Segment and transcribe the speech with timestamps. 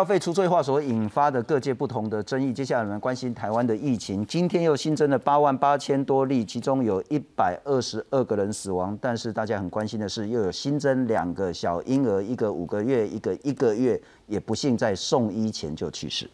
[0.00, 4.24] 消费除罪化所引发的各界不同的争议，接下来我们关心台湾的疫情。
[4.24, 8.98] 今天又新增了八万八千多例，其中有一百二十二个人死亡。
[8.98, 16.30] 但是大家很关心的是，又有新增两个小婴儿，一个五个月，一个一个月，也不幸在送医前就去世。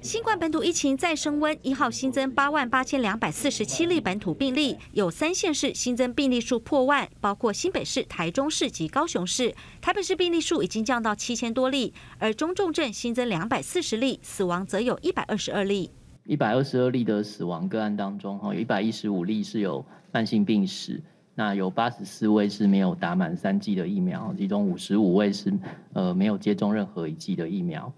[0.00, 9.52] 新冠本土疫情再升温，一号新增八万八千两百四十七例本土病例，有三县市新增病例数破万，包括新北市、台中市及高雄市。
[9.80, 15.90] 台北市病例数已经降到七千多例，而中重症新增两百四十例，死亡则有一百二十二例。
[16.24, 21.02] 一百二十二例的死亡个案当中，哈，有一百一十五例是有慢性病史，
[21.34, 25.52] 那有八十四位是没有打满三剂的疫苗，其中五十五位是
[25.94, 27.92] 呃没有接种任何一剂的疫苗。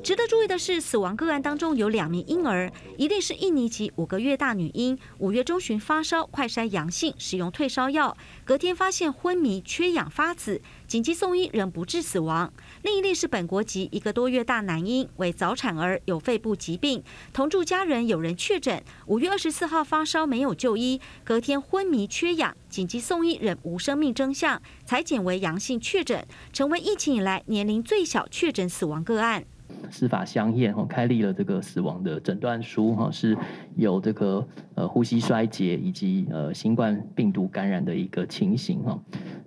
[0.00, 12.50] 值得注意的是，死亡个案当中有两名婴儿，一例是印尼籍五个月大女婴，五月中旬发烧，快筛阳性，使用退烧药，隔天发现昏迷、缺氧、发紫，紧急送医仍不治死亡。
[12.82, 17.02] 另一例是本国籍一个多月大男婴，为早产儿，有肺部疾病，
[17.32, 29.44] 同住家人有人确诊，五月二十四号发烧没有就医，隔天昏迷、缺氧，紧急送医仍无生命征象，裁检为阳性确诊，成为疫情以来年龄最小确诊死亡个案。
[29.90, 33.36] 司法相验哈，开立了这个死亡的诊断书哈，是
[33.76, 38.98] 有这个呃呼吸衰竭以及呃新冠病毒感染的一个情形哈。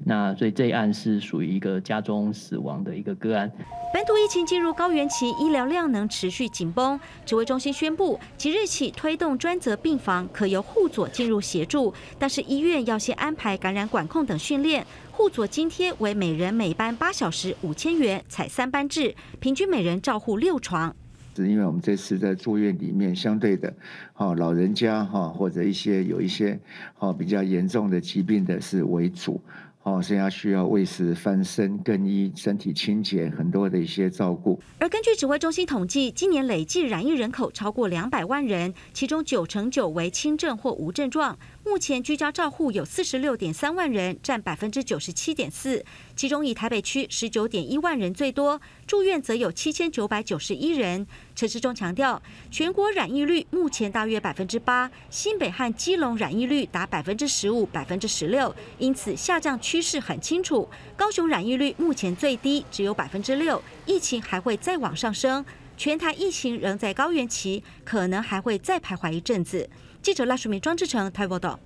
[0.03, 3.52] 那所以这一案是属于一个家中死亡的一个个案。
[3.94, 7.00] 本土疫情进入高原期，医疗量能持续紧绷。
[7.23, 14.83] 指挥中心宣布，即日起推动专责病房可由护佐进入协助，但是医院要先安排感染管控等训练。
[15.22, 20.95] 护佐津贴为每人每班八小时五千元，采三班制，平均每人照护六床。
[21.36, 23.72] 是因为我们这次在住院里面，相对的，
[24.13, 26.59] 哈老人家哈或者一些有一些
[26.95, 29.39] 哈比较严重的疾病的是为主。
[29.83, 34.61] 哦，现在需要喂食、翻身、更衣、身体清洁，很多的一些照顾。
[34.77, 41.35] 而根据指挥中心统计，今年累计染疫人口超过两百万人，其中九成九为轻症或无症状。
[41.65, 45.83] 目前居家照护有四十六点三万人，占百分之九十七点四。
[46.21, 51.07] 其中以台北区十九点一万人最多，住院则有七千九百九十一人。
[51.35, 52.21] 陈时中强调，
[52.51, 60.69] 全国染疫率目前大约百分之八，新北和基隆染疫率达百分之十五、百分之十六，因此下降趋势很清楚。
[60.95, 65.43] 高雄染疫率目前最低，只有百分之六，疫情还会再往上升。
[65.75, 69.67] 全台疫情仍在高原期，可能还会再徘徊一阵子。
[70.03, 71.59] 记者赖淑明、庄志成台报道。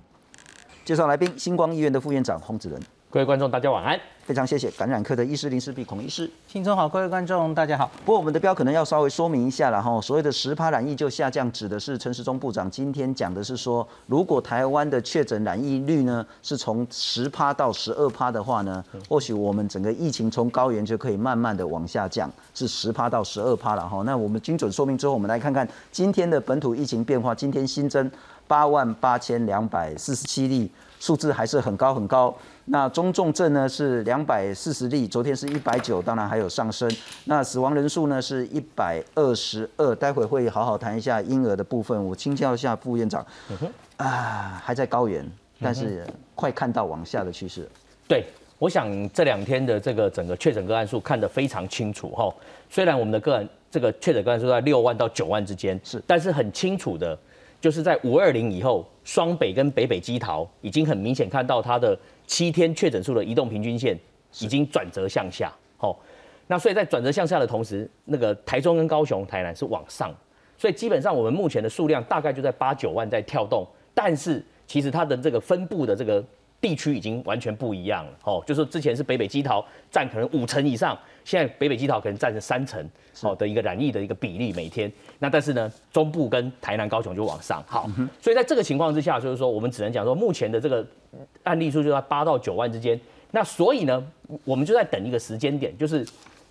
[0.82, 2.80] 介绍来宾：星光医院的副院长洪子仁。
[3.16, 3.98] 各位观众，大家晚安。
[4.26, 6.30] 非常谢谢感染科的医师林世碧孔医师。
[6.46, 7.90] 听众好，各位观众大家好。
[8.04, 9.98] 不过我们的标可能要稍微说明一下了哈。
[10.02, 24.02] 所谓的十趴染疫就下降，指的是陈时中部长今天讲的是说，如果台湾的确诊染疫率呢是从十趴到十二趴的话呢，或许我们整个疫情从高原就可以慢慢的往下降，是十趴到十二趴了哈。
[24.04, 27.34] 那我们精准说明之后，我们来看看今天的本土疫情变化。
[27.34, 28.10] 今天新增
[28.46, 32.36] 八万八千两百四十七例，数字还是很高很高。
[32.68, 36.90] 那中重症呢是两百四十例，昨天是一百九，当然还有上升。
[37.26, 42.04] 那死亡人数呢是一百二十二，待会会好好谈一下婴儿的部分。
[42.04, 43.24] 我请教一下副院长，
[43.98, 45.24] 啊，还在高原，
[45.60, 46.04] 但是
[46.34, 47.68] 快看到往下的趋势。
[48.08, 48.24] 对，
[48.58, 52.34] 我想这两天的这个整个确诊个案数看得非常清楚哈。
[52.68, 57.16] 虽然我们的个案这个确诊个案数在六万到九万之间，是，但是很清楚的，
[57.60, 61.96] 就是在五二零以后，双北跟北北基桃已经很明显看到它的。
[62.26, 63.98] 七天确诊数的移动平均线
[64.40, 65.98] 已经转折向下，好，
[66.46, 70.12] 那所以在转折向下的同时，那个台中跟高雄、台南是往上，
[70.58, 76.22] 所以基本上我们目前的数量大概就在八九万在跳动，但是其实它的这个分布的这个
[76.60, 82.88] 地区已经完全不一样了，哦，就是之前是北北基桃占可能五成以上，现在北北基桃可能占着三成，
[83.20, 90.86] 好的一个染疫的一个比例每天，那但是呢，中部跟台南、高雄就往上，好，所以在这个情况之下，就是说我们只能讲说目前的这个。
[91.44, 93.00] 案例数就在八到九万之间，
[93.30, 94.06] 那所以呢，
[94.44, 96.06] 我们就在等一个时间点，就是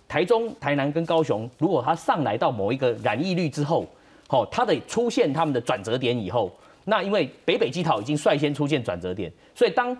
[0.08, 3.86] 台中、台南跟高雄，如果它上来到某一个染疫率之后，
[4.26, 6.50] 好，它的出现他们的转折点以后，
[6.86, 9.96] 那因为北北基桃已经率先出现转折点，所以当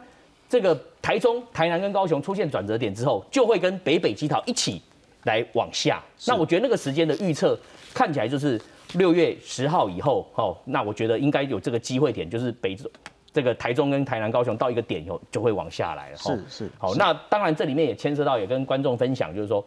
[0.49, 4.81] 这个台中、台南跟高雄出现转折点之后，就会跟北北基桃一起
[5.25, 6.03] 来往下。
[6.27, 7.59] 那我觉得那个时间的预测
[7.95, 8.61] 看起来就是
[8.95, 12.77] 六月十号以后，哦，那我觉得应该有这个机会点，就是北。
[13.33, 16.17] 这个台中跟台南、高雄到一个点以后就会往下来了。
[16.17, 16.71] 是是。
[16.79, 19.63] 好，那当然这里面也牵涉到，也跟观众分享，就是说，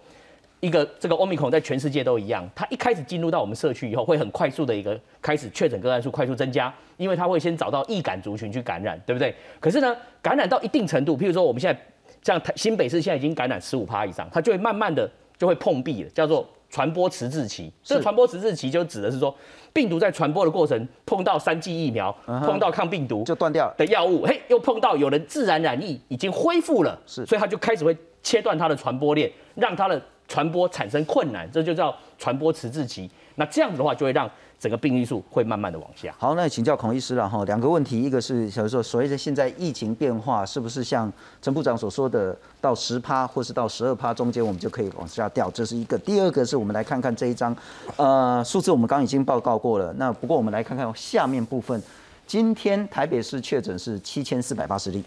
[0.59, 9.33] 一个这个欧米孔在全世界都一样，它一开始进入到我们社区以后，会很快速的一个开始确诊个案数快速增加，因为它会先找到易感族群去感染，对不对？
[9.59, 11.79] 可是呢，感染到一定程度，譬如说我们现在
[12.21, 17.71] 像新北市现在已经感染十五趴以上，它就会慢慢的就会碰壁了，叫做传播迟滞期。
[17.81, 19.33] 这个传播迟滞期就指的是说，
[19.71, 23.73] 病毒在传播的过程碰到三剂疫苗，碰到抗病毒就断掉了。
[23.77, 33.09] 的药物，嘿，又碰到有人自然染疫已经恢复了，是所以它就开始会切断它的传播链，让它的传播产生困难，这就叫传播迟滞期。
[33.35, 34.29] 那这样子的话，就会让
[34.59, 36.13] 整个病例数会慢慢的往下。
[36.17, 41.11] 好，那请教孔医师了哈，两个问题，一个是小如说，随着现在疫情变化，是不是像
[41.41, 45.97] 陈部长所说的，到十趴或是到十二趴中间，我们就可以往下掉，这是一个。
[45.97, 47.55] 第二个是我们来看看这一张，
[47.95, 51.81] 呃，数字我们刚已经报告过了，那不过我们来看看下面部分，
[52.27, 55.01] 今天台北市确诊是七千四百八十例，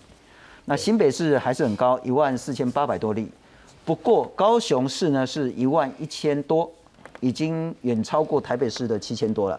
[0.65, 3.31] 那新北市还是很高，一万四千八百多例，
[3.85, 6.71] 不过高雄市呢是一万一千多，
[7.21, 9.59] 已经远超过台北市的七千多了。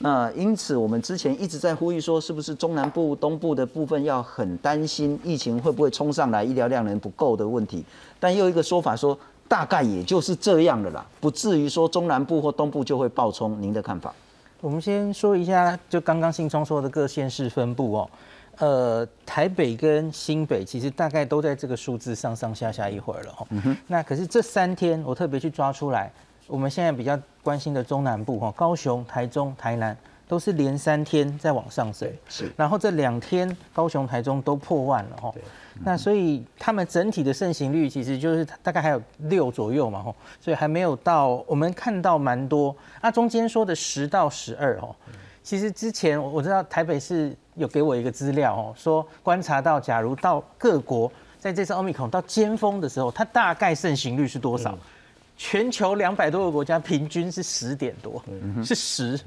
[0.00, 7.84] 那因此，我们之前一直在呼吁说，是不是中南部、东部的部分要很担心疫情会不会冲上来，医疗量能不够的问题。
[8.18, 9.16] 但又一个说法说，
[9.46, 13.56] 大概也就是这样的啦，不至于说中南部或东部就会爆冲。
[13.62, 14.12] 您的看法？
[14.60, 18.10] 我们先说一下，就刚刚信聪说的各县市分布哦。
[18.58, 23.46] 呃，台北跟新北其实大概都在这个数字上上下下一会儿了哈。
[23.86, 26.12] 那可是这三天我特别去抓出来，
[26.46, 29.96] 我们现在比较关心的中南部哈，高雄、台中、台南
[30.26, 32.50] 都是连三天在往上升，是。
[32.56, 35.34] 然后这两天高雄、台中都破万了哈。
[35.82, 42.74] 那所以他们整体的盛行率其实就是大概还有六左右嘛哈，所以还没有到我们看到蛮多。
[43.02, 44.94] 那中间说的十到十二哦。
[45.42, 54.76] 其实之前我知道台北市有给我一个资料哦，说观察到，假如到各国在这次奥密克戎到尖峰的时候，它大概盛行率是多少？
[55.36, 58.22] 全球两百多个国家平均是十点多，
[58.64, 59.20] 是十。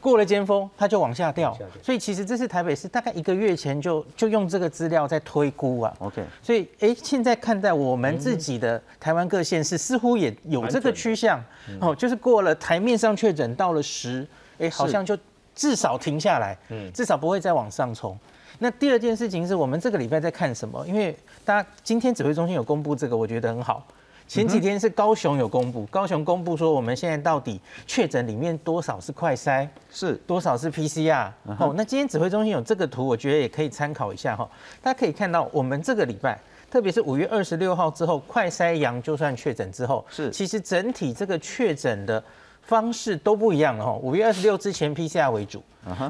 [0.00, 1.56] 过了尖峰，它就往下掉。
[1.80, 5.94] 所以其实这是台北市大概一个月前就就用这个资料在推估啊。
[6.00, 6.24] OK。
[6.42, 11.40] 所以哎，现在看在我们自己的台湾各县市似乎也有这个趋向
[11.80, 14.26] 哦，就是过了台面上确诊到了十，
[14.58, 15.16] 哎，好像就。
[15.62, 18.18] 至少停下来，嗯，至少不会再往上冲。
[18.58, 20.84] 那第二件事情是我们这个礼拜在看什么？
[20.88, 23.86] 因为大家今天指挥中心有公布这个，我觉得很好。
[24.26, 31.30] 前几天是高雄有公布，高雄公布说我们现在到底确诊里面多少是快筛，是多少是 PCR。
[31.60, 34.50] 哦，那今天指挥中心有这个图，我觉得也可以参考一下哈。
[34.82, 36.36] 大家可以看到，我们这个礼拜，
[36.68, 42.22] 特别是五月二十六号之后，快筛阳就算确诊之后，是其实整体这个确诊的。
[42.62, 43.92] 方式都不一样了哈。
[44.02, 45.62] 五月二十六之前 PCR 为主，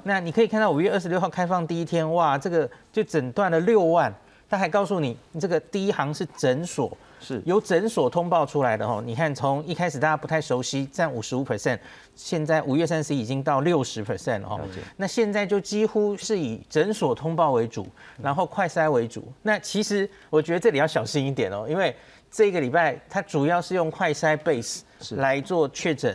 [0.05, 4.13] 那你可以看到五月二十六号开放第一天，哇，这个就诊断了六万。
[4.49, 9.03] 他还告诉你，这个第一行是诊所，是由诊所通报出来的哈。
[9.03, 11.79] 你看，从一开始大家不太熟悉，占五十五 percent，
[12.15, 14.61] 现在五月三十已经到六十 percent 了哈。
[14.99, 17.87] 那现在就几乎是以诊所通报为主，
[18.23, 19.27] 然后快筛为主。
[19.41, 21.97] 那其实我觉得这里要小心一点哦，因为
[22.31, 24.81] 这个礼拜它主要是用快筛 base
[25.17, 26.15] 来做确诊。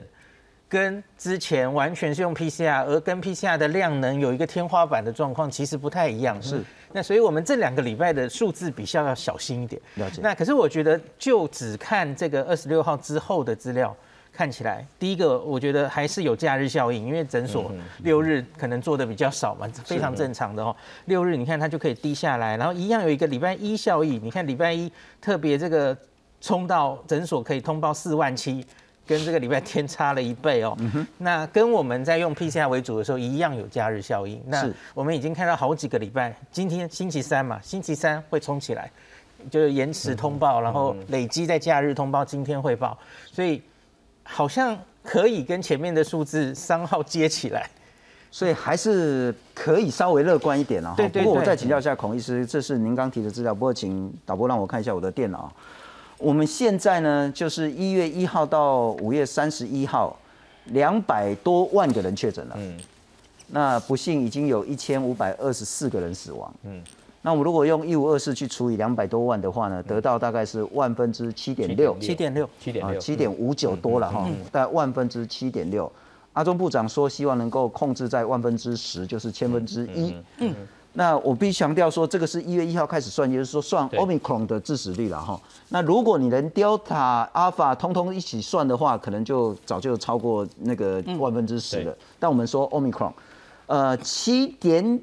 [0.69, 6.41] 跟之前完全是用 PCR，而跟 PCR 的量能有一个天花板的状况，其实不太一样。
[6.41, 6.61] 是，
[6.91, 9.81] 那所以我们这两个礼拜的数字比较要小心一点。
[9.95, 10.19] 了解。
[10.21, 13.95] 那可是我觉得，就只看这个二十六号之后的资料，
[14.33, 17.71] 看起来第一个我觉得还是有假日效应，因为诊所
[18.03, 20.75] 六日可能做的比较少嘛，非常正常的哦。
[21.05, 24.19] 六日你看它就可以低下来，然后一样有一个礼拜一效益。
[24.21, 24.91] 你看礼拜一
[25.21, 25.97] 特别这个
[26.41, 28.65] 冲到诊所可以通报四万七。
[29.07, 30.77] 跟这个礼拜天差了一倍哦，
[31.17, 34.41] 那跟我们在用 PCR 为主的时候一样有假日效应。
[34.45, 38.91] 那我们已经看到好几个礼拜，今天星期三嘛，星期三会冲起来，
[39.49, 42.97] 就是延迟通报，然后累积在假日通报，今天汇报，
[43.31, 43.61] 所以
[44.23, 47.69] 好像可以跟前面的数字三号接起来，
[48.29, 50.93] 所以还是可以稍微乐观一点了。
[50.97, 51.23] 对对。
[51.23, 55.49] 不过我再请教一下孔医师，这是您刚提的资料，不过请导播让我看一下我的电脑。
[56.19, 60.17] 我们现在呢，就是一月一号到五月三十一号，
[60.65, 62.55] 两百多万个人确诊了。
[62.57, 62.77] 嗯，
[63.47, 66.51] 那不幸已经有一千五百二十四个人死亡。
[66.63, 66.81] 嗯，
[67.21, 75.91] 那我们如果用一五二四去除以两百多万的话呢，得到大概是万分之七点六，七点六，七点六，七点五九多了哈，大概万分之七点六。
[76.33, 80.15] 阿中部长说，希望能够控制在万分之十，就是千分之一。
[80.39, 80.55] 嗯。
[80.97, 85.39] 那我必须强调说，这个是一月一号开始算，也就是说算 Omicron 的致死率了哈。
[85.69, 91.95] 那如果你连 Delta、Alpha 通通一起算的话，可能就早就超过那个万分之十了。
[92.17, 93.11] 但我们说 Omicron，
[93.67, 94.99] 呃，七点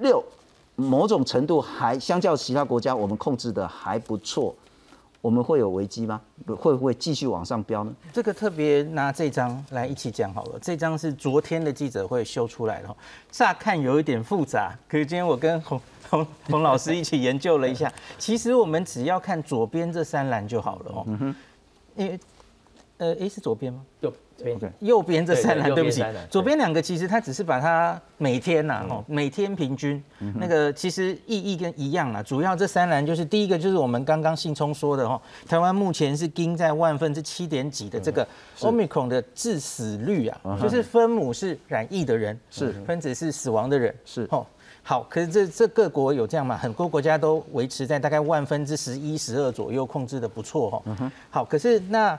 [0.00, 0.22] 六，
[0.76, 4.54] 某种程度还相较其他国家，我们控制的还不错。
[5.22, 6.20] 我们会有危机吗？
[6.48, 7.94] 会不会继续往上飙呢？
[8.12, 10.58] 这个特别拿这张来一起讲好了。
[10.60, 12.96] 这张是昨天的记者会修出来的，
[13.30, 21.34] 乍看有一点复杂，可是今天我跟洪洪洪老师一起研究了一下，其实我们只要看左边这三栏就好了哦。
[21.94, 22.18] 因为
[22.98, 23.80] 呃，诶，是左边吗？
[24.00, 24.12] 右
[24.42, 26.04] 这边右边这三栏，对不起。
[26.28, 30.02] 左边两个其实它只是把它每天呐，哈，每天平均
[30.34, 32.22] 那个其实意义跟一样啦。
[32.22, 38.26] 主要这三栏就是第一个就是我们刚刚信聪说的哈，台湾目前是盯在万分之七点几的这个
[38.58, 42.72] omicron 的致死率啊，就是分母是染疫的人，是。
[42.84, 44.26] 分子是死亡的人，是。
[44.30, 44.44] 哦。
[44.84, 46.56] 好，可是这这各国有这样嘛？
[46.56, 51.12] 很多国家都维持在大概万分之十一、十二左右，控制的不错哈。
[51.30, 52.18] 好，可是那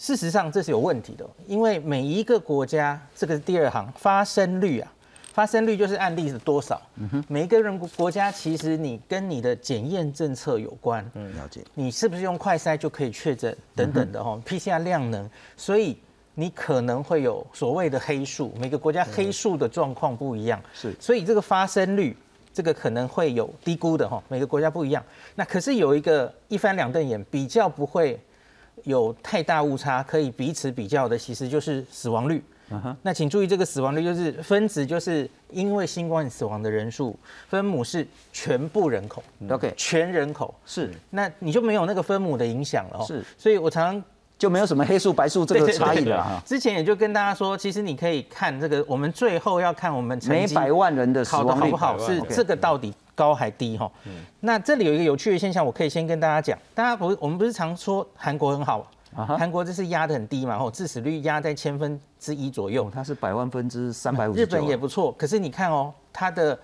[0.00, 4.90] 事实上这是有问题的，因为每一个国家，这个是第二行发生率啊，
[5.34, 6.80] 发生率就是案例是多少。
[6.96, 15.98] 嗯每一个人国家其实你跟你的检验政策有关，嗯了解，你是不是用快筛就可以确诊等等的哈、PCR 量能，所以
[16.34, 22.16] 你可能会有所谓的黑数，每个国家黑数的状况不一样，是所以这个发生率。
[22.52, 25.00] 这个可能会有低估的哈，每个国家不一样。
[25.36, 28.18] 那可是有一个一翻两瞪眼，比较不会
[28.84, 32.42] 有太大误差，可以彼此比较的，其实就是死亡率。
[33.02, 37.18] 那请注意，这个死亡率就是分子，就是因为新冠死亡的人数，
[37.48, 40.54] 分母是全部人口，OK 全人口。
[40.64, 43.04] 是那你就没有那个分母的影响了哦。
[43.04, 44.04] 是，所以我常常
[44.38, 46.40] 就没有什么黑素白素这个差异对了哈。
[46.46, 53.92] 之前也就跟大家说，其实你可以看这个，我们最后要看我们每百万人的死考的好不好，是这个到底高还低哈。
[54.06, 54.12] 嗯。
[54.40, 59.36] 那这里有一个有趣的现象，我可以先跟大家讲，大家不我们不是常说韩国很好，啊哈。
[59.36, 62.86] 韩国这是压得很低嘛，吼，致死率压在千分之一左右。
[62.86, 66.58] 哦，，它是百万分之三百五日本也不错，可是你看哦，它的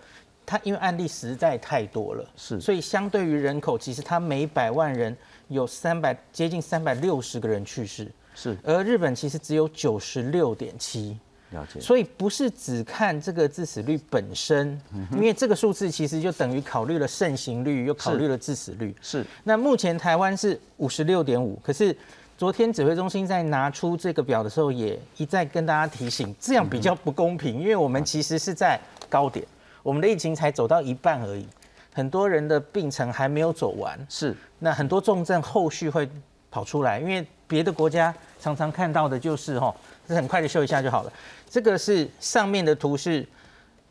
[0.47, 2.59] 它因为案例实在太多了，是。
[2.59, 5.15] 所以相对于人口，其实它每百万人
[5.49, 8.57] 有三百接近三百六十个人去世，是。
[8.65, 11.19] 而日本其实只有九十六点七。
[11.51, 14.81] 了解，所以不是只看这个致死率本身，
[15.13, 18.95] 因为这个数字其实就等于考虑了盛行率，又考虑了致死率。
[19.01, 21.97] 是那目前台湾是五十六点五，可是
[22.37, 29.47] 昨天指挥中心在拿出这个表的时候，也一再跟大家提醒，这样比较不公平，因为我们其实是在高点，
[29.83, 31.47] 我们的疫情才走到一半而已，
[31.95, 34.37] 很多人的病程还没有走完，是。
[34.59, 36.09] 那很多重症后续会
[36.51, 41.13] 跑出来，因为别的国家常常看到的就是哈，这很快的秀一下就好了。
[41.49, 43.27] 这个是上面的图是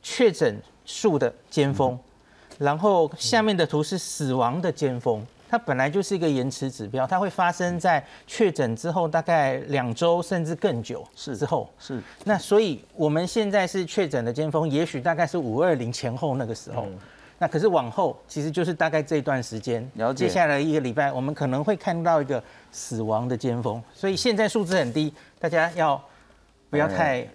[0.03, 1.98] 确诊数的尖峰，
[2.57, 5.25] 然后下面的图是死亡的尖峰。
[5.48, 11.69] 它本来就是一个延迟指标，它会发生在确诊之后大概两周甚至更久是之后。
[11.79, 16.88] 是那所以我们现在是确诊的尖峰，也许大概是五二零前后那个时候。
[17.38, 20.25] 那可是往后其实就是大概这段时间，了解。
[20.25, 26.01] 接下来一个礼拜，我们可能会看到一个死亡的尖峰，所以现在数字很低，大家要
[26.70, 27.27] 不要太、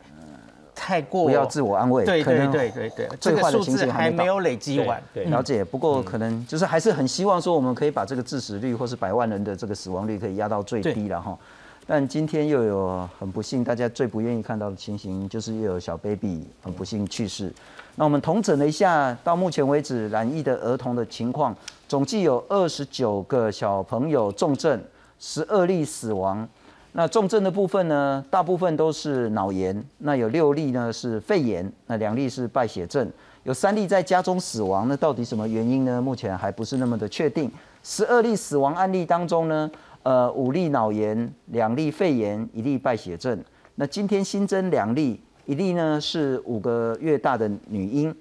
[0.74, 5.02] 太过不要自我安慰，对对可能对对对，这最坏的个数字情形还没有累积完。
[5.14, 11.36] 了解，不过可能就是还是很希望说，我们可以把这个致死率或是百万人的这个死亡率可以压到最低了哈。
[11.86, 17.52] 但今天又有很不幸，大家最不愿意看到的情形，就是又有小 baby 很不幸去世。
[17.96, 21.54] 那我们统整了一下，到目前为止染疫的儿童的情况，
[21.86, 24.80] 总计有二十九个小朋友重症，
[25.18, 26.48] 十二例死亡。
[26.92, 33.08] 那重症的部分呢，大部分都是脑炎，那有六例呢是肺炎，那两例是败血症，
[33.44, 34.88] 有三例在家中死亡。
[34.88, 36.02] 那到底什么原因呢？
[36.02, 37.48] 目前还不是那么的确定。
[37.82, 39.70] 十二例死亡案例当中呢，
[40.02, 43.38] 呃，五例脑炎，两例肺炎，一例败血症。
[43.76, 45.20] 那今天新增两例，
[45.50, 48.14] 一例呢是五个月大的女婴，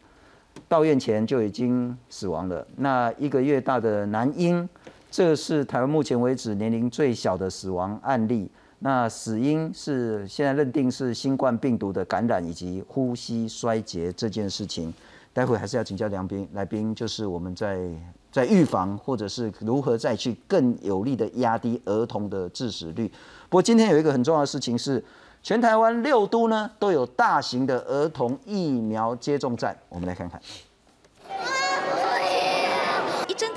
[0.67, 2.65] 到院前就已经死亡了。
[2.77, 4.67] 那一个月大的男婴，
[5.11, 8.49] 这是台湾目前为止年龄最小的死亡案例。
[8.79, 14.91] 那死因是现在认定是新冠病毒的感染以及呼吸衰竭这件事情。
[15.31, 17.87] 待会还是要请教梁斌来宾，就是我们在
[18.31, 23.07] 在预防或者是如何再去更有力的压低儿童的致死率。
[23.49, 25.03] 不过今天有一个很重要的事情是，
[25.41, 30.39] 全台湾六都呢都有大型的儿童疫苗接种站，我们来看看。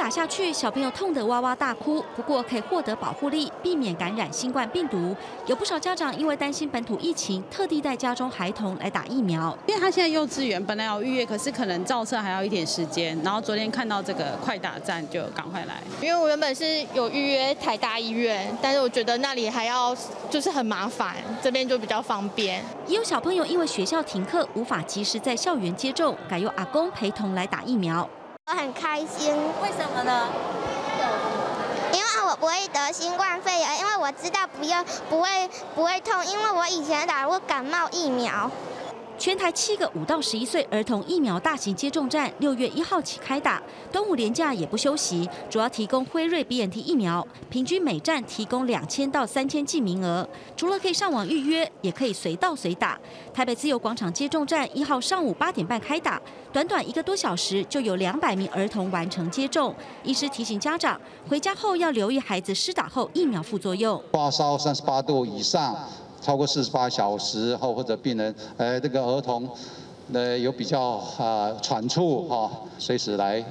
[0.03, 2.05] 打下去，小朋友痛得哇哇大哭。
[2.17, 5.15] 不过可以获得保护力，避免感染新冠病毒。
[5.47, 9.57] 有不少家长因为担心本土疫情，特地带家中孩童来打疫苗。
[9.65, 13.17] 因为他现在幼稚园本来有预约，可是可能造册还要一点时间。
[13.23, 15.81] 然后昨天看到这个快打站，就赶快来。
[16.01, 19.97] 因为我原本是有预约台大医院，但是我觉得那里还要
[20.29, 22.61] 就是很麻烦，这边就比较方便。
[22.89, 28.09] 也有小朋友因为学校停课，无法及时在校园接种，改由阿公陪同来打疫苗。
[28.47, 29.33] 我很开心，
[29.63, 30.27] 为什么呢？
[31.93, 38.51] 因为我不会得新冠肺炎，因为我知道不用不会不会痛，因为我以前打过感冒疫苗。
[39.23, 43.63] 全台七个五到十一岁儿童疫苗大型接种站六月一号起开打，
[43.93, 50.29] 端午连假也不休息，主要提供辉瑞 BNT 疫苗，平均每站提供两千到三千剂名额。
[50.57, 52.99] 除了可以上网预约，也可以随到随打。
[53.33, 56.21] 台北自由广场接种站一号上午八点半开打，
[56.53, 59.73] 短短一个多小时就有两百名儿童完成接种。
[60.03, 64.03] 医师提醒家长，回家后要留意孩子施打后疫苗副作用。
[64.11, 65.77] 发烧三十八度以上，
[66.23, 69.49] 超过四十八小时后，或者病人呃这个儿童，
[70.13, 70.81] 呃有比较
[71.19, 72.49] 啊喘促哈，
[72.79, 73.45] 随时来。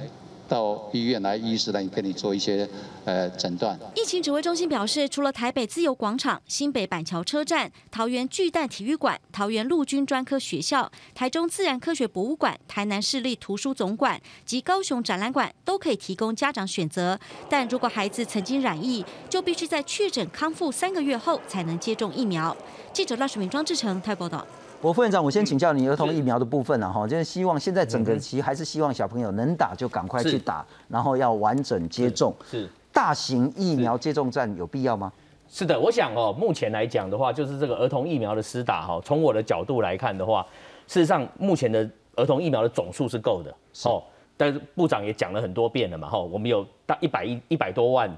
[0.52, 2.68] 到医院来，医师来跟你做一些
[3.06, 3.78] 呃诊断。
[3.96, 17.18] 疫情指挥中心表示，除了台北自由广场、新北板桥车站、桃园巨蛋体育馆、桃园陆军专科学校、台中自然科学博物馆、台南市立图书总馆及高雄展览馆都可以提供家长选择。
[17.48, 22.54] 但如果孩子曾经染疫，就必须在确诊康复三个月后才能接种疫苗。
[22.92, 24.46] 记者赖水明、庄志成台报道。
[24.82, 32.34] 我副院长，我先请教你儿童疫苗的部分了哈，就是希望现在整个其实还是希望小朋友能打就赶快去打，然后要完整接种。
[32.50, 35.12] 是大型疫苗接种站有必要吗？
[35.48, 40.44] 是的，我想哦，目前来讲的话，就是这个儿童疫苗的施打哈，从我的角度来看的话，
[40.88, 43.54] 事实上目前的儿童疫苗的总数是够的
[43.88, 44.02] 哦。
[44.36, 48.10] 但是部长也讲了很多遍了嘛哈，我们有大一百一一百多万。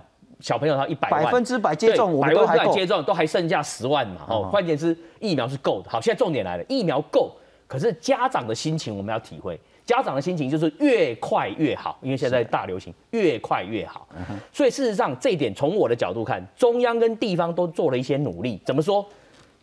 [0.45, 4.27] 小朋友他一百万百分之百接种，百分之百接种都还剩下十万嘛？
[4.29, 5.89] 哦，关键是疫苗是够的。
[5.89, 7.35] 好，现在重点来了，疫苗够，
[7.67, 14.07] 可是家长的心情我们要体会，家长的心情就是越快越好，因为现在大流行，越快越好。
[14.53, 18.61] 所以事实上这一点从我的角度看，中央跟地方都做了一些努力。
[18.67, 19.03] 怎么说？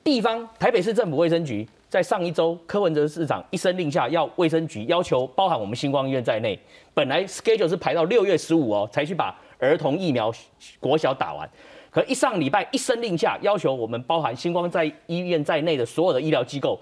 [0.04, 6.58] 地方台北市政府卫生局在上一周柯文哲市长一声令下，要卫生局要求包含我们星光医院在内，
[6.94, 9.38] 本来 schedule 是排到六月十五哦才去把。
[9.60, 10.34] 儿童疫苗
[10.80, 11.48] 国小打完，
[11.92, 16.80] 可一上礼拜一声令下，要求我们包含星光在医院在内的所有的医疗机构，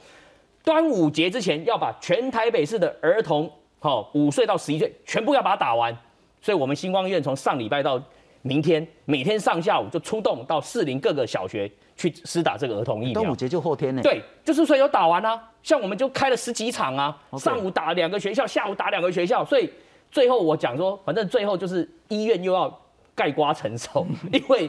[0.64, 5.94] 端午节之前要把全台北市的儿童，好五岁到十一岁全部要把它打完。
[6.42, 8.02] 所以，我们星光医院从上礼拜到
[8.42, 13.22] 明天，每天上下午就出动到市林各个小学去施打这个儿童疫苗。
[13.22, 14.02] 端午节就后天呢？
[14.02, 15.42] 对，就是所以有打完啊。
[15.62, 19.70] 像我们就开了十几场啊，上午打两个学校，下午打两个学校，所以。
[20.12, 22.82] 最后我讲说，反正最后就是医院又要
[23.14, 24.68] 盖瓜承受， 因为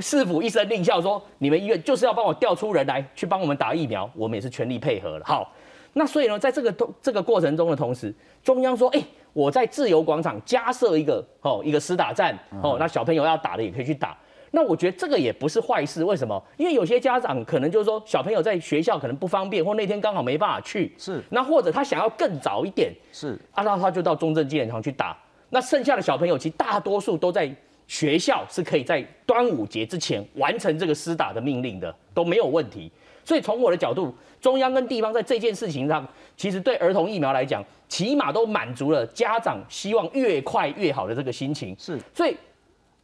[0.00, 5.24] 市府一声令下说，你们医院就是要帮我调出人来去帮我们打疫苗，我们也是全力配合了。
[5.24, 5.54] 好，
[5.92, 9.00] 那所以呢，在这个这个过程中的同时，中央说，哎，
[9.32, 14.16] 我在自由广场加设一个哦一个施打站哦，那小朋友要打的也可以去打。
[14.52, 16.42] 那我觉得这个也不是坏事，为什么？
[16.56, 21.22] 因为有些家长可能就是说小朋友在学校可能不方便，或那天刚好没办法去，是。
[21.30, 23.38] 那或者他想要更早一点，是。
[23.52, 25.16] 啊，那他就到中正纪念堂去打。
[25.50, 27.48] 那剩下的小朋友其实大多数都在
[27.86, 32.90] 学校，是可以在端午节之前完成这个施打的命令的，都没有问题。
[33.24, 41.76] 所以从我的角度，中央跟地方在这件事情上，其实对儿童疫苗来讲，起码都满足了家长希望越快越好的这个心情。
[41.78, 41.98] 是。
[42.14, 42.36] 所以。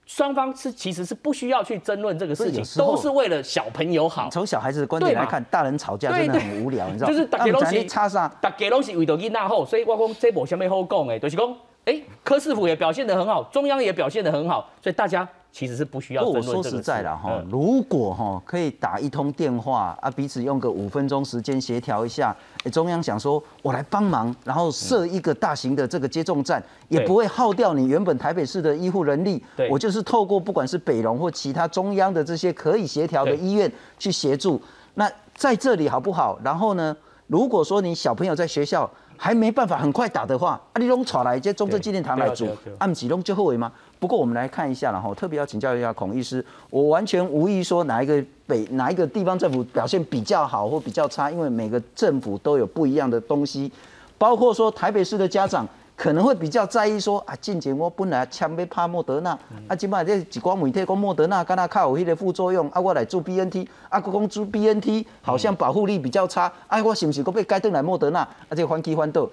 [0.08, 4.30] 双方是其实是不需要去争论这个事情，都是为了小朋友好。
[4.30, 7.12] 从小孩子的观点来看，大人吵架真的很无聊，你知道吗？
[7.12, 8.28] 就是大家东西差啥？
[8.40, 15.28] 大家东西为到囡仔好，所以我讲这无什么好讲的，就是讲，哎，柯师傅也表现得很好，中央也表现得很好，所以大家。
[15.56, 16.22] 其实是不需要。
[16.22, 22.36] 我说实在的哈，如果哈可以打一通电话啊，彼此用个五分钟时间协调一下，
[22.70, 29.42] 中央想说我来帮忙，然后设一个大型的这个接种站，也不会耗掉你原本台北市的医护人力。
[29.70, 34.60] 我就是透过不管是北荣或其他中央的这些可以协调的医院去协助。
[34.92, 36.38] 那在这里好不好？
[36.44, 36.94] 然后呢，
[37.28, 42.48] 如果说你小朋友在学校还没办法很快打的话，啊，你拢传来这中正纪念堂来做，
[42.78, 43.72] 按几弄就后悔吗？
[43.98, 53.72] 不过我们来看一下，然后特别要请教一下孔医师，我完全无意说哪一个北哪一个地方政府表现比较好或比较差，因为每个政府都有不一样的东西，
[54.18, 59.30] 包括说台北市的家长可能会比较在意说啊，近前我本来枪被怕莫德纳，
[59.66, 69.28] 啊，今摆这几光媒体讲莫德纳，跟他靠有迄个副作用，啊，我来做 BNT，啊，国讲做 BNT 好像保护力比较差，啊，我是不是搁被改登来莫德纳，啊，这欢喜欢斗，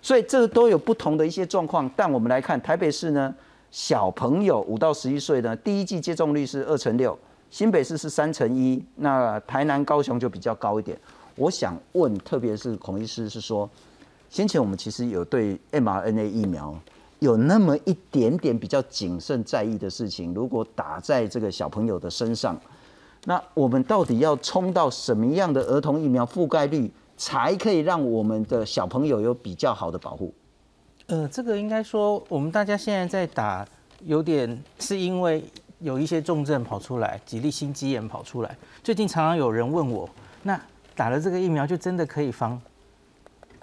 [0.00, 3.34] 所以这都有不同的一些状况，但我们来看台北市呢。
[3.70, 7.18] 小朋友五到十一岁呢，第一季接种率是二成六，
[7.50, 10.96] 新北市是三成一，那台南、高雄就比较高一点。
[11.34, 13.68] 我想问，特别是孔医师是说，
[14.28, 16.76] 先前我们其实有对 mRNA 疫苗
[17.20, 22.60] 有那么一点点比较谨慎在意的事情，如果打在这个小朋友的身上，
[23.24, 30.34] 那我们到底要冲到什么样的儿童疫苗覆盖率，才可以让我们的小朋友有比较好的保护？
[31.06, 33.66] 呃，这个应该说，我们大家现在在打，
[34.00, 35.42] 有点是因为
[35.78, 38.54] 有一些重症跑出来，几例心肌炎跑出来。
[38.82, 40.08] 最近常常有人问我，
[40.42, 40.60] 那
[40.94, 42.60] 打了这个疫苗就真的可以防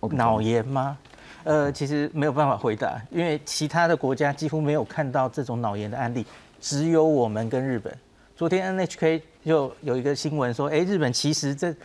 [0.09, 0.97] 脑炎吗？
[1.43, 6.25] 呃，其实没有办法回答，因为其他的国家几乎没有看到这种脑炎的案例，
[6.59, 7.91] 只有我们跟日本。
[8.35, 11.75] 昨天 NHK 就有一个新闻说，哎，日本其实这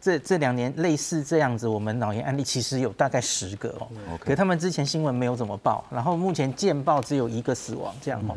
[0.00, 3.88] 这这两年类似这样子，我们脑炎案例其实有大概十个哦。
[4.18, 8.36] 可他们之前新闻没有怎么报，然后目前见报只有一个死亡这样哦。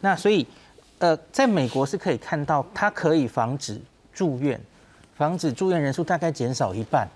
[0.00, 0.46] 那所以，
[0.98, 3.80] 呃，在美国是可以看到，它可以防止
[4.12, 4.60] 住院，
[5.16, 7.08] 防止住院人数大概减少一半。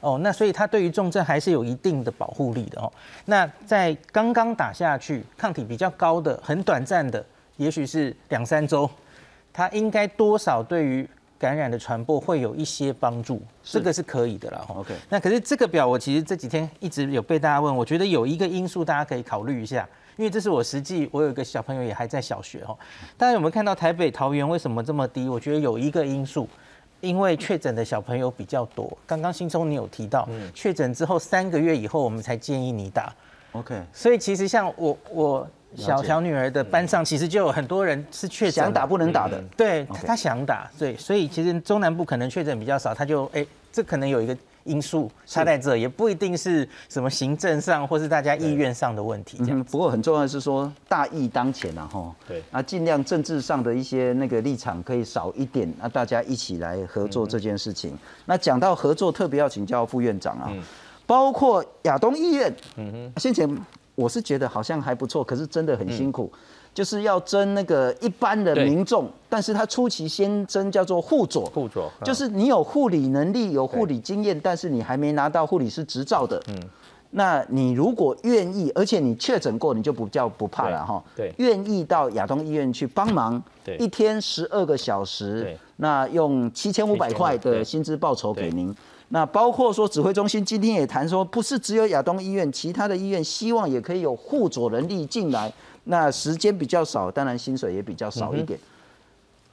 [0.00, 2.90] 哦，那所以它对于重症还是有一定的保护力的哦。
[3.26, 7.22] 那在刚刚打下去，抗体比较高的、很短暂的，
[7.58, 8.88] 也许是两三周，
[9.52, 11.06] 它应该多少对于
[11.38, 14.64] 感染的传播会有一些帮助，这个是可以的啦。
[14.68, 19.86] OK，那可是这个表我其实这几天一直有被大家问，我觉得有一个因素大家可以考虑一下，
[20.16, 22.74] 因为这是我实际我有一个小朋友也还在小学哦，
[23.18, 25.28] 大家有没有看到台北、桃园为什么这么低？
[25.28, 26.48] 我觉得有一个因素。
[27.00, 33.12] 因为确诊的小朋友比较多，刚刚新聪你有提到，确诊之后三个月以后我们才建议你打
[33.52, 33.80] ，OK。
[33.92, 44.36] 所以其实像我我小小女儿的班上，其实就有很多人是确诊想打不能打的，对，他想打，对，所以其实中南部可能确诊比较少，他就哎，这可能有一个。
[44.64, 49.38] 因素差在这，也不一定是什么行政上或是大家意愿上的问题。
[49.38, 52.14] 这样，不过很重要的是说大义当前啊，哈。
[52.28, 52.42] 对。
[52.50, 57.96] 那尽量政治上的一些那个立场可以少一点，那大家一起来合作这件事情。
[58.26, 60.52] 那讲到合作，特别要请教副院长啊，
[61.06, 63.48] 包括亚东医院，嗯哼，先前
[63.94, 66.32] 我是觉得好像还不错，可是真的很辛苦。
[66.72, 76.62] 就是要征那个一般的民众，但是他初期先征叫做护佐，护佐就是你有护理能力、有护理经验，但是你还没拿到护理师执照的，嗯，
[77.10, 88.72] 那你如果愿意，而且你确诊过，你就不叫不怕了哈，对，愿意到亚东医院去帮忙，对，一天十二个小时，对，那用七千五百块的薪资报酬给您，
[89.08, 95.52] 那包括说指挥中心今天也谈说，不是只有亚东医院，其他的医院希望也可以有护佐能力进来。
[95.84, 98.58] 那时间比较少，当然薪水也比较少一点。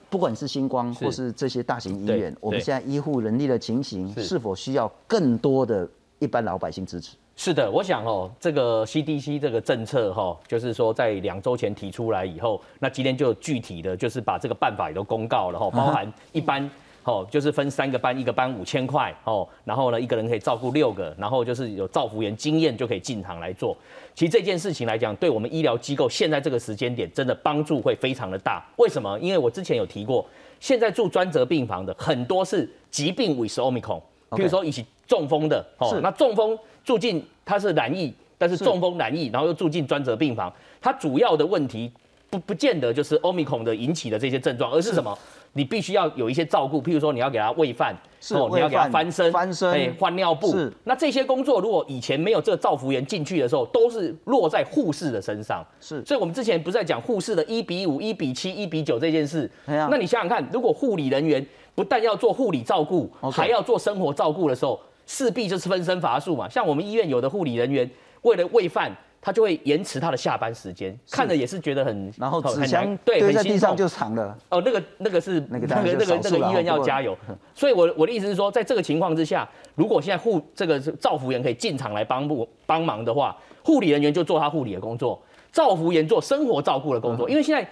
[0.10, 5.88] 不管是星光或是这些大型医院，我们现在医护人力的情形是否需要更多的
[6.20, 7.16] 一般老百姓支持？
[7.36, 16.70] 是的，我想哦，这个 CDC 这个政策哈，就是说在两周前提出来以后，那今天就具体的就是把这个办法也都公告了哈， 包含一般。
[17.08, 23.76] 哦，就是分三个班，一个班五千块哦，然后呢，一个人可以照顾六个，然后就是有照服员经验就可以进场来做。
[24.14, 28.62] 其实这件事情来讲，对我们医疗机构现在这个时间点，真的帮助会非常的大。
[28.76, 29.18] 为什么？
[29.22, 30.26] 因为我之前有提过，
[30.60, 34.02] 现在住专责病房的很多是疾病 with omicron，
[34.36, 41.90] 比如说一起中风的哦，那中风住进他是染疫，但是中风染疫，然后又住进专责病房，他主要的问题
[42.30, 45.18] 不不见得就是 omicron 的引起的这些症状，而是什么？
[45.54, 47.96] 你必须要有一些照顾，譬如说你要给他喂饭，
[48.32, 50.52] 哦，你要给他翻身，翻身，哎，换尿布。
[50.52, 55.66] 是，那这些工作如果以前没有这个照服员进去的时候，都是落在护士的身上。
[55.80, 59.50] 是，所以我们之前不是在讲护士的一比五、一比七、一比九这件事。
[59.66, 66.48] 那你想想看，如果护理人员不但要做护理照顾，还要做生活照顾的时候，势必就是分身乏术嘛。
[66.48, 67.90] 像我们医院有的护理人员，
[68.22, 68.96] 为了喂饭。
[69.28, 74.34] 他就会延迟他的下班时间，看着也是觉得很，然后纸箱对在地上就长了。
[74.48, 77.14] 哦，那个那个是那个那个那个那个医院要加油。
[77.54, 87.30] 所以，我我的意思是说，在这个情况之下，如果现在护这个造福员可以进场来帮助帮忙的话，护理人员就做他护理的工作，造福员做生活照顾的工作。
[87.30, 87.70] 因为现在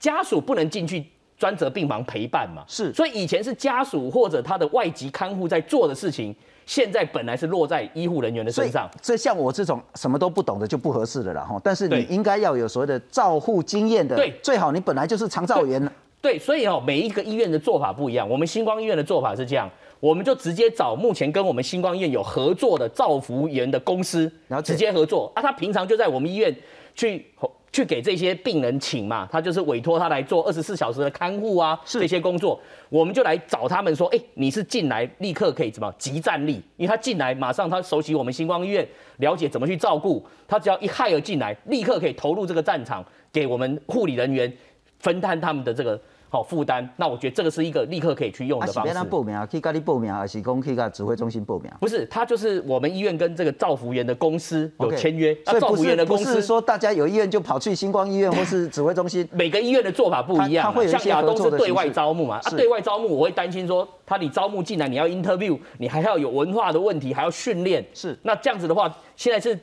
[0.00, 1.06] 家属不能进去
[1.38, 6.34] 专责病房陪伴嘛，是，所以以前是家属或者他的外籍看护在做的事情。
[6.68, 11.58] 现在本来是落在医护人员的身上，这像我这种什么都不懂的就不合适的了哈。
[11.64, 15.90] 但是你应该要有所谓的照护经验的，对，最好你本来就是长照员。
[16.20, 18.28] 对，所以哦，每一个医院的做法不一样。
[18.28, 25.40] 我们星光医院的做法是这样，我们就直接找目前跟我们星光医院有合作的照服员的公司，然后直接合作啊。
[25.40, 26.54] 他平常就在我们医院
[26.94, 27.24] 去。
[27.72, 36.62] 去给这些病人请嘛，他就是委托他来做二十四小时的看护啊，这些工作，我们就来找他们说，哎，你是进来立刻可以怎么急战力？
[36.76, 38.86] 因为他进来马上他熟悉我们星光医院，
[39.18, 44.52] 了解怎么去照顾，他只要一害而进来，立刻可以投入这个战场，给我们护理人员
[44.98, 46.00] 分担他们的这个。
[46.30, 48.92] 好负担，那我觉得这个是一个立刻可以去用的方式。
[48.92, 51.70] 他报名啊，可以跟你报名，还是讲可以跟指挥中心报名？
[51.80, 55.34] 不是，他就是我们医院跟这个造福员的公司有签约。
[55.46, 59.26] 所以不是不是说大家有医院就跑去星光医院或是指挥中心。
[59.32, 60.66] 每个医院的做法不一样。
[60.66, 62.40] 他会有像亚东是对外招募嘛？
[62.42, 67.84] 啊对外招募，我会担心说，他你招募进来，你要 interview，你还要有文化的问题，还要训练。
[67.94, 68.18] 是。
[68.22, 69.58] 那这样子的话，现在是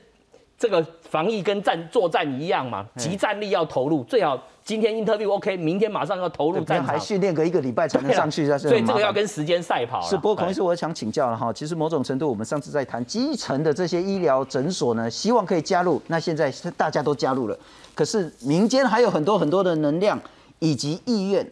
[0.57, 10.01] 这个防疫跟战作战一样嘛，集战力要投入，最好今天 interview OK，明天马上要投入战场，还训练个一个礼拜才能上去，所以这个要跟时间赛跑。
[10.01, 17.59] 是，不过孔医师，我想请教了哈，其实某种程度，我们上次在谈基层的这些医疗诊所呢，希望可以加入，那现在是大家都加入了，
[17.93, 20.17] 可是民间还有很多很多的能量
[20.59, 21.45] 以及意愿，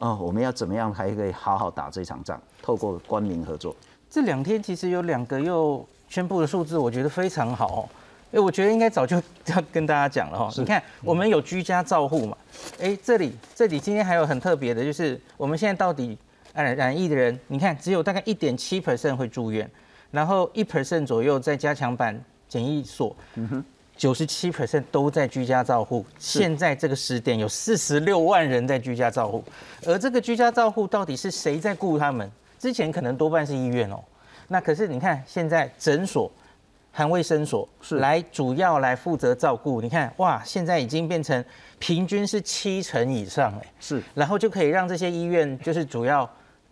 [0.00, 2.38] 哦，我们要怎么样还可以好好打这场仗？
[2.60, 3.74] 透过官民合作，
[4.10, 7.88] 这两天其实有两个又宣布的数字，我觉得非常好。
[8.34, 9.16] 哎，我觉得应该早就
[9.46, 10.50] 要跟大家讲了哈。
[10.56, 12.36] 你看，我们有居家照护嘛？
[12.80, 16.18] 哎，这里这里今天还有很特别的，就是我们现在到底
[16.52, 19.70] 染染疫的人，你看只有大概一点七 percent 会住院，
[20.10, 23.64] 然后一 percent 左右在加强版检疫所，嗯哼，
[23.96, 26.04] 九十七 percent 都在居家照护。
[26.18, 29.44] 现在这个时点有四十六万人在居家照护，
[29.86, 32.28] 而这个居家照护到底是谁在顾他们？
[32.58, 34.02] 之前可能多半是医院哦，
[34.48, 36.28] 那可是你看现在诊所。
[36.96, 37.98] 含卫生所是。
[37.98, 41.44] 来主要来负责照顾，你看哇，现在已经变成
[41.80, 46.28] 平均是七成以上哎，是，然后就可以让这些医院就是主要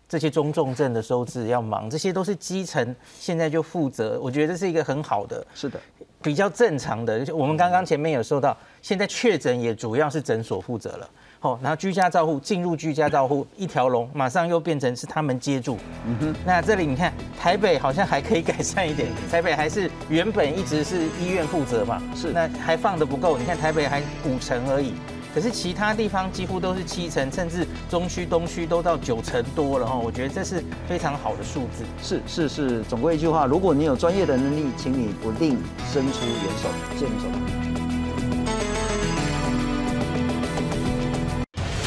[0.08, 5.80] 这些中重症的收治要忙，这些都是基层现在就负责，我觉得这是一个很好的，是的，
[6.22, 7.26] 比较正常的。
[7.34, 11.10] 我们刚刚前面有说到，现在确诊也主要是诊所负责了。
[11.42, 15.76] 哦，然后居家照护进入居家照护一条龙，马上又变成是他们接住。
[16.06, 24.94] 嗯哼，那这里你看台北好像还可以改善一点，台北还是原本一直是医院负责嘛，是那还放的不够，你看台北还五成而已，
[25.34, 31.84] 可是其他地方几乎都是七成，甚至中区、东区都到九成多了哈，我觉得这是非常好的数字。
[32.00, 35.58] 是是是，总归一句话，如果你有专业的能力，请你不吝
[35.92, 37.71] 伸出援手，谢谢手。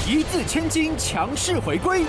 [0.07, 2.05] 一字千金强势回归，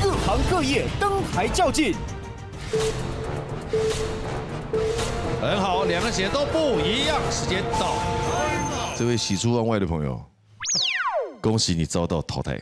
[0.00, 1.92] 各行各业登台较劲。
[5.40, 7.20] 很好，两个血都不一样。
[7.32, 7.96] 时间到，
[8.96, 10.24] 这位喜出望外的朋友，
[11.40, 12.56] 恭喜你遭到淘汰。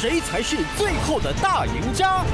[0.00, 2.24] 谁才是最后的大赢家？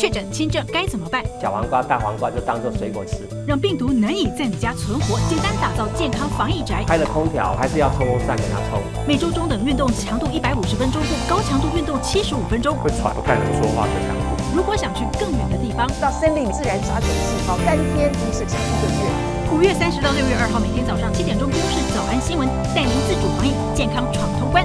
[0.00, 1.22] 确诊轻症该怎么办？
[1.42, 5.20] 小黄瓜、大黄瓜就当做水果吃，让病毒难以在你家存活。
[5.28, 6.82] 简单打造健康防疫宅。
[6.86, 8.80] 开了空调还是要抽风扇给它抽。
[9.06, 12.74] 每周中等运动强度一百五十分钟或高强度运动七十五分钟。
[12.78, 14.56] 会喘不太能说话的强度。
[14.56, 19.52] 如果想去更远的地方，到森林自然杀虫细胞，三天一次，一个月。
[19.52, 24.64] 五月三十到六月二号，每天早上七点钟，公视早安新闻带您自主防疫，健康闯通关。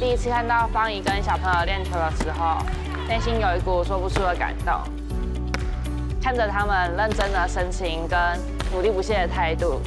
[0.00, 2.56] 第一次看到方怡跟小朋友练球的时候，
[3.06, 4.74] 内心有一股说不出的感动。
[6.22, 8.18] 看着他们认真的神情跟
[8.72, 9.78] 努力不懈的态度，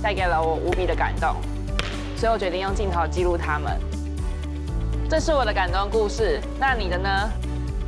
[0.00, 1.34] 带给了我无比的感动。
[2.16, 3.76] 所以我决定用镜头记录他们。
[5.10, 7.28] 这是我的感动故事，那你的呢？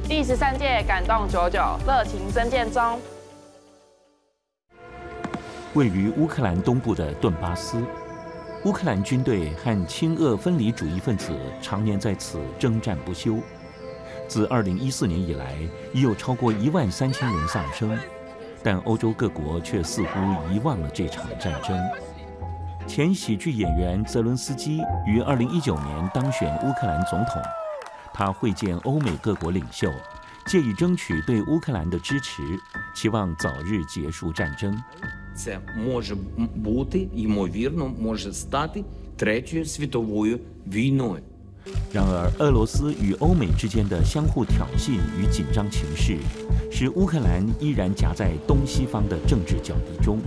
[0.09, 3.00] 第十三届感动九九，热情增建中。
[5.74, 7.80] 位于乌克兰东部的顿巴斯。
[8.64, 13.38] 乌克兰军队和亲俄分离主义分子常年在此征战不休。
[14.29, 15.55] 自2014年以来，
[15.94, 17.99] 已有超过一万三千人丧生，
[18.62, 21.75] 但欧洲各国却似乎遗忘了这场战争。
[22.87, 27.40] 前喜剧演员泽伦斯基于2019年当选乌克兰总统，
[28.12, 29.90] 他会见欧美各国领袖，
[30.45, 32.41] 借以争取对乌克兰的支持，
[32.95, 34.75] 期望早日结束战争。
[35.36, 36.15] це може
[36.56, 38.84] бути ймовірно може стати
[39.15, 41.21] третьою світовою війною。
[41.91, 46.19] 然而，俄罗斯与欧美之间的相互挑衅与紧张情势，
[46.71, 50.19] 使乌克兰依然夹在东西方的政治角力中。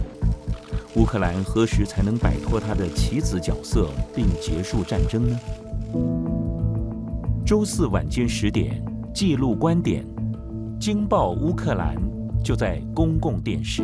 [0.96, 5.38] 乌克兰何时才能摆脱他的棋子角色，并结束战争呢？
[7.46, 8.83] 周四晚间十点，
[9.13, 10.04] 记录观点，
[10.80, 11.95] 惊爆乌克兰，
[12.43, 13.84] 就在公共电视。